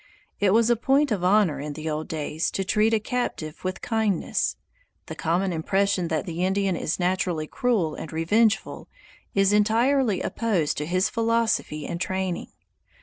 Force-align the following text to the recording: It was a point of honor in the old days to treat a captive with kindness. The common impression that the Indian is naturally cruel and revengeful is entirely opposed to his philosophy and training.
It 0.39 0.49
was 0.51 0.71
a 0.71 0.75
point 0.75 1.11
of 1.11 1.23
honor 1.23 1.59
in 1.59 1.73
the 1.73 1.87
old 1.87 2.07
days 2.07 2.49
to 2.53 2.63
treat 2.63 2.91
a 2.91 2.99
captive 2.99 3.63
with 3.63 3.83
kindness. 3.83 4.55
The 5.05 5.13
common 5.13 5.53
impression 5.53 6.07
that 6.07 6.25
the 6.25 6.43
Indian 6.43 6.75
is 6.75 6.99
naturally 6.99 7.45
cruel 7.45 7.93
and 7.93 8.11
revengeful 8.11 8.89
is 9.35 9.53
entirely 9.53 10.19
opposed 10.21 10.75
to 10.79 10.87
his 10.87 11.07
philosophy 11.07 11.85
and 11.85 12.01
training. 12.01 12.47